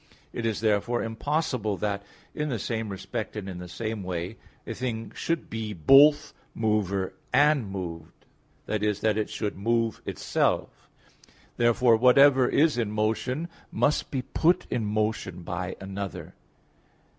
[0.33, 2.01] It is therefore impossible that
[2.33, 7.13] in the same respect and in the same way a thing should be both mover
[7.31, 8.25] and moved,
[8.67, 8.93] i.e.
[8.93, 10.89] that it should move itself.
[11.55, 16.33] Therefore, whatever is in motion must be put in motion by another.